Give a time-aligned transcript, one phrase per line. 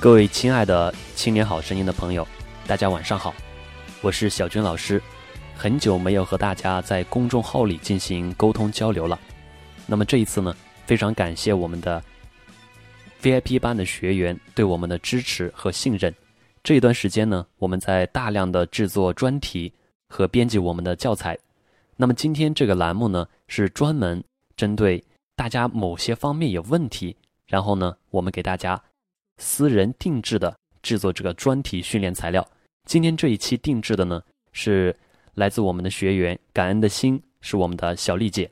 [0.00, 2.26] 各位亲爱的青年好声音的朋友，
[2.66, 3.34] 大家晚上好，
[4.00, 5.00] 我是小军老师。
[5.54, 9.20] 很久没有和大家在公众号里进行沟通交流了，
[9.86, 10.56] 那么这一次呢，
[10.86, 12.02] 非常感谢我们的
[13.20, 16.14] VIP 班的学员对我们的支持和信任。
[16.62, 19.70] 这一段时间呢，我们在大量的制作专题
[20.08, 21.38] 和编辑我们的教材。
[21.94, 24.24] 那么今天这个栏目呢，是专门
[24.56, 25.04] 针对
[25.36, 27.14] 大家某些方面有问题，
[27.46, 28.82] 然后呢，我们给大家。
[29.40, 32.46] 私人定制的制作这个专题训练材料。
[32.86, 34.94] 今天这一期定制的呢，是
[35.34, 38.50] 来自我们的学员，感恩的心是我们的小丽姐。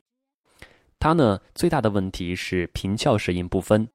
[0.99, 3.87] 她呢最大的问题是平翘舌音不分，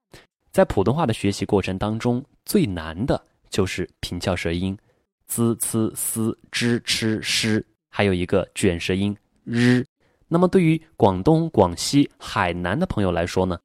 [0.52, 4.78] 在普通话的学习过程当中，最难的就是平翘舌音
[5.26, 9.84] ，z、c、s、z、ch、sh，还有一个卷舌音 r。
[10.28, 13.58] 那么对于广东、广西、海南的朋友来说呢，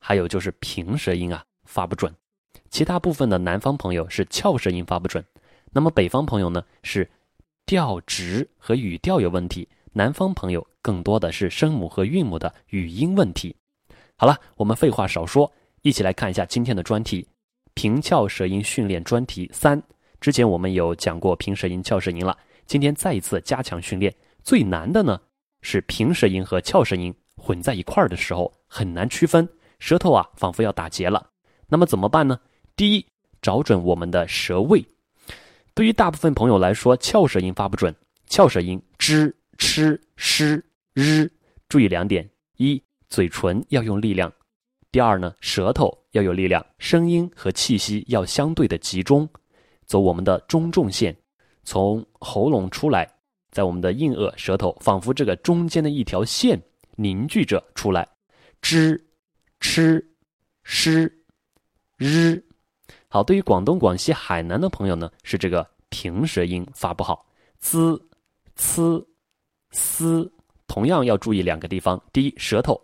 [0.00, 2.14] 还有就是平舌音啊发不准。
[2.70, 5.24] 其他部分的南方朋友是翘舌音发不准，
[5.72, 7.08] 那么北方朋友呢是
[7.66, 13.56] 调值和语调有问题，南方朋友更多的是声母和韵母的语音问题。
[14.16, 15.52] 好了，我们废话少说，
[15.82, 17.26] 一起来看一下今天的专题——
[17.74, 19.82] 平翘舌音训练专题三。
[20.20, 24.14] 之前我们有讲过平舌音、翘舌音了，今天再一次加强训练。
[24.42, 25.20] 最难的呢
[25.62, 31.30] 是平舌音和翘舌音混在一块儿的时候很难区分，舌头啊仿佛要打结了。
[31.68, 32.40] 那么怎么办呢？
[32.78, 33.04] 第一，
[33.42, 34.86] 找准我们的舌位。
[35.74, 37.92] 对于大部分朋友来说，翘舌音发不准，
[38.28, 40.62] 翘舌音 zh、ch、sh、
[40.94, 41.28] r，
[41.68, 44.30] 注意两点：一，嘴唇要用力量；
[44.92, 49.28] 第二呢，舌头要有力量，声音和气息要相对的集中，
[49.84, 51.16] 走我们的中重线，
[51.64, 53.12] 从喉咙出来，
[53.50, 56.62] 在我们的硬腭舌头，仿佛这个中间的一条线
[56.94, 58.08] 凝聚着出来
[58.62, 59.02] ，zh、
[59.60, 60.04] ch、
[60.64, 61.10] sh、
[61.98, 62.44] r。
[63.10, 67.24] 好，对于广东、广西、海南的朋友呢，是这个平舌音发不好
[67.58, 67.98] ，z、
[68.54, 68.82] c、
[69.70, 70.30] s，
[70.66, 71.98] 同样要注意两个地方。
[72.12, 72.78] 第一，舌头，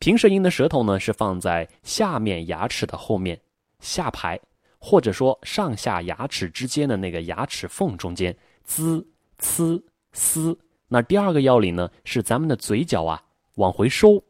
[0.00, 3.40] 平舌音的舌头呢是放在下面牙齿的后面
[3.78, 4.36] 下排，
[4.80, 9.06] 或者说上下牙齿之间的那个牙齿缝中间，z、
[9.38, 10.58] c、s。
[10.88, 13.22] 那第二个要领呢是咱们的嘴角啊
[13.54, 14.20] 往回收，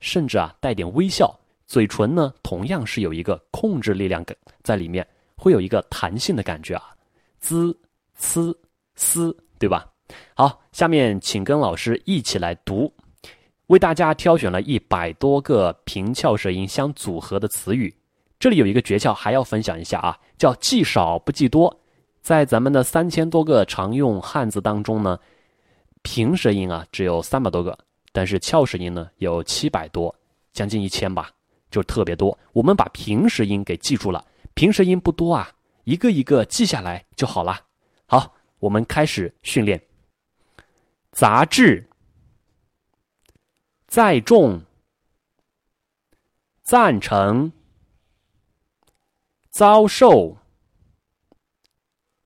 [0.00, 1.38] 甚至啊带点微笑。
[1.66, 5.06] 嘴唇呢，同样是有一个控制力量感在里面，
[5.36, 6.94] 会有一个弹性的感觉啊
[7.40, 7.74] ，z、
[8.14, 8.54] c、
[8.94, 9.84] s，对吧？
[10.34, 12.92] 好，下面请跟老师一起来读，
[13.66, 17.92] 为大家挑选了一百多个平翘舌音相组合的词语。
[18.38, 21.80] 这里有一个诀窍，还要分享一下啊，叫记少不记多。
[22.22, 25.18] 在咱们的三千多个常用汉字当中呢，
[26.02, 27.76] 平舌音啊只有三百多个，
[28.12, 30.14] 但是翘舌音呢有七百多，
[30.52, 31.30] 将近一千吧。
[31.76, 35.52] 就特别多，我们把平舌音给记住了，平舌音不多啊，
[35.84, 37.66] 一个一个记下来就好了。
[38.06, 39.86] 好，我们开始训练。
[41.12, 41.86] 杂志、
[43.86, 44.62] 载重、
[46.62, 47.52] 赞成、
[49.50, 50.38] 遭受、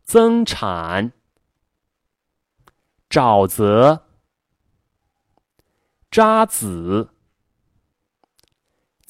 [0.04, 1.12] 增产、
[3.08, 4.06] 沼泽、
[6.08, 7.10] 渣子。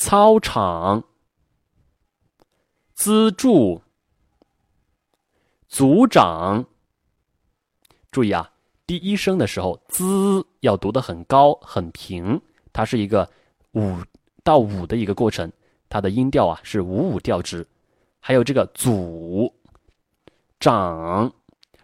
[0.01, 1.05] 操场，
[2.95, 3.83] 资助，
[5.69, 6.65] 组长。
[8.11, 8.51] 注意啊，
[8.87, 12.41] 第一声的时候“滋”要读得很高很平，
[12.73, 13.31] 它是一个
[13.73, 13.99] 五
[14.43, 15.53] 到五的一个过程，
[15.91, 17.67] 它的音调啊是五五调值。
[18.21, 19.55] 还有这个“组
[20.59, 21.31] 长”，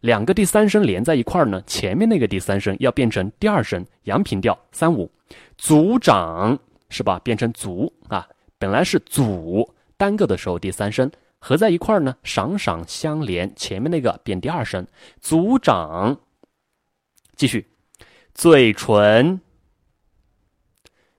[0.00, 5.10] 两个第三声连在一块儿呢，前面那个第三声要变成第二声阳平调三五，
[5.58, 6.58] 组长。
[6.88, 7.18] 是吧？
[7.20, 14.86] 变成足啊，本来是组单个的时候，第三声合在一块儿呢，赏赏相连，前面那个变第二声，
[15.20, 16.20] 组长。
[17.36, 17.70] 继续，
[18.34, 19.42] 嘴唇，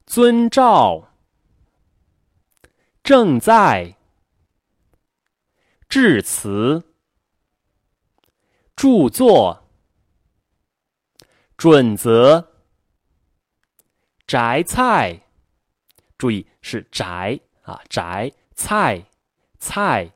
[0.08, 1.10] 遵照，
[3.04, 3.96] 正在，
[5.88, 6.84] 致辞，
[8.76, 9.70] 著作，
[11.56, 12.48] 准则，
[14.26, 15.27] 摘菜。
[16.18, 19.04] 注意是摘啊，摘菜
[19.60, 20.12] 菜，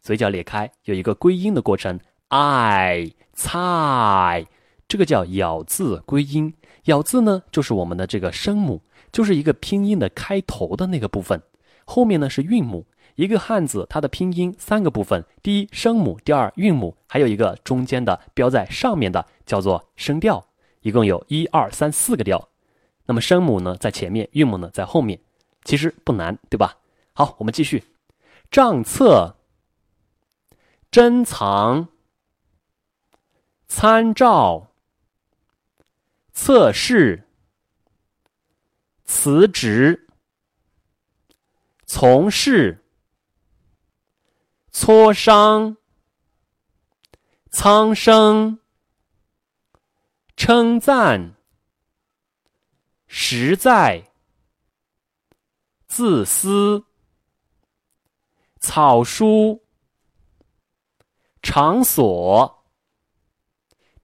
[0.00, 1.98] 嘴角裂开，有一个归音的过程。
[2.28, 4.46] 爱菜，
[4.86, 6.54] 这个叫咬字归音。
[6.84, 11.42] 咬字呢，就是我们的这个声母，就是一个拼音的开头的那个部分。
[11.84, 12.86] 后面呢是韵母。
[13.16, 20.46] 一个汉字它的拼音三个部分：第一声母，第二韵母，还有一个中间的标在上面的叫做声调。
[20.82, 22.48] 一共有一二三四个调。
[23.06, 25.18] 那么声母呢在前面，韵母呢在后面。
[25.64, 26.78] 其实不难，对吧？
[27.12, 27.84] 好，我们继续。
[28.50, 29.36] 账册、
[30.90, 31.88] 珍藏、
[33.68, 34.72] 参照、
[36.32, 37.28] 测试、
[39.04, 40.08] 辞职、
[41.86, 42.84] 从事、
[44.72, 45.76] 磋商、
[47.50, 48.58] 苍生、
[50.36, 51.36] 称赞、
[53.06, 54.09] 实在。
[55.90, 56.84] 自私，
[58.60, 59.60] 草书，
[61.42, 62.62] 场所。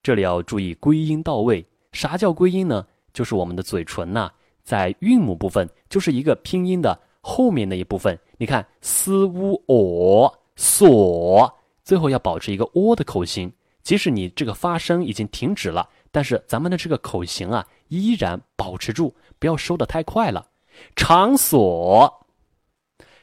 [0.02, 1.64] 这里要注意归音到位。
[1.92, 2.84] 啥叫归音呢？
[3.12, 4.28] 就是我们的嘴唇呐，
[4.64, 8.18] 在韵母部分，就是一个拼音的后面那一部分。
[8.36, 13.52] 你看，s u o 所，最后要保持一个 o 的口型。
[13.84, 20.48] 即使你这个发声已经停止了，但是咱们的这个口型啊，依然保持住，不要收的太快了。
[20.94, 22.26] 场所、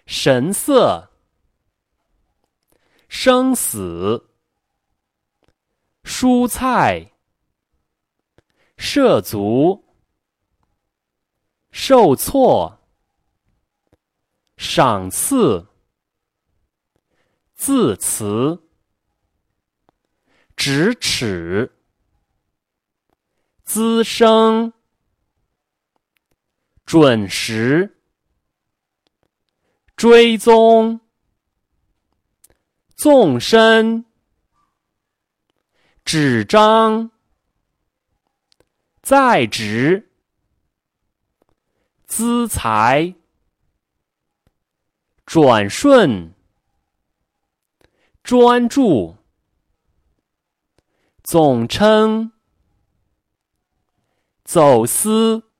[0.05, 1.11] 神色、
[3.09, 4.29] 生死、
[6.03, 7.11] 蔬菜、
[8.77, 9.83] 涉足、
[11.71, 12.79] 受挫、
[14.57, 15.67] 赏赐、
[17.55, 18.63] 字词、
[20.55, 21.71] 咫尺、
[23.63, 24.73] 滋生。
[26.85, 27.97] 准时，
[29.95, 30.99] 追踪，
[32.95, 34.05] 纵深，
[36.05, 37.11] 纸张，
[39.01, 40.11] 在职，
[42.05, 43.15] 资财，
[45.25, 46.33] 转瞬，
[48.21, 49.17] 专注，
[51.23, 52.33] 总称，
[54.43, 55.52] 走私。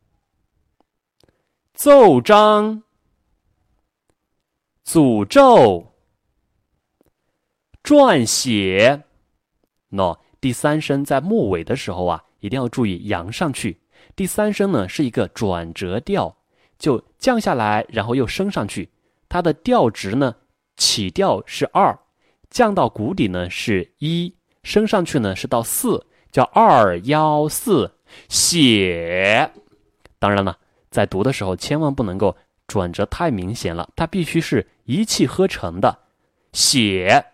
[1.73, 2.83] 奏章、
[4.85, 5.95] 诅咒、
[7.83, 9.01] 撰写，
[9.89, 13.81] 喏，第三声在末尾的时候啊，一定要注意扬上去。
[14.15, 16.37] 第三声呢是一个转折调，
[16.77, 18.91] 就降下来，然后又升上去。
[19.27, 20.35] 它的调值呢，
[20.77, 21.97] 起调是二，
[22.51, 27.91] 降到谷底呢是一，升上去呢是到四，叫二幺四
[28.29, 29.51] 写。
[30.19, 30.59] 当然了。
[30.93, 32.37] 在读的时候，千万不能够
[32.67, 36.03] 转折太明显了，它必须是一气呵成的。
[36.53, 37.25] 写、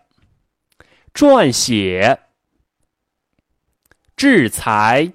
[1.12, 2.20] 撰写、
[4.16, 5.12] 制裁、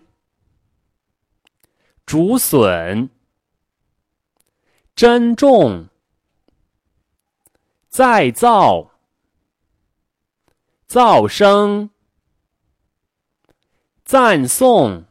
[2.05, 3.09] 竹笋、
[4.95, 5.89] 珍重、
[7.89, 8.91] 再造、
[10.87, 11.89] 噪声、
[14.03, 15.05] 赞颂。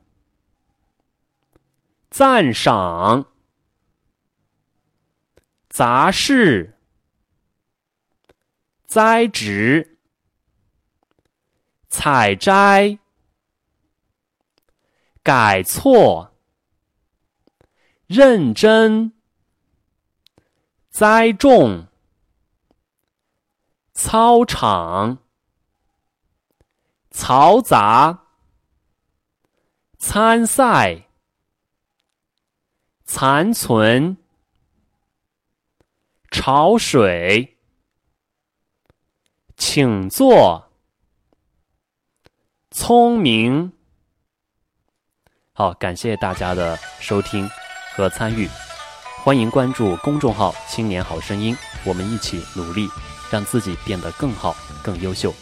[2.16, 3.26] 赞赏、
[5.68, 6.78] 杂事、
[8.86, 9.98] 栽植、
[11.88, 13.00] 采摘、
[15.24, 16.32] 改错、
[18.06, 19.12] 认真、
[20.90, 21.88] 栽种、
[23.92, 25.18] 操场、
[27.10, 28.26] 嘈杂、
[29.98, 31.08] 参赛。
[33.06, 34.16] 残存，
[36.30, 37.58] 潮水，
[39.56, 40.70] 请坐，
[42.70, 43.72] 聪明。
[45.52, 47.48] 好，感谢大家的收听
[47.94, 48.48] 和参与，
[49.22, 52.88] 欢迎关注公众号“青年好声音”，我们一起努力，
[53.30, 55.32] 让自己变得更好、更优秀。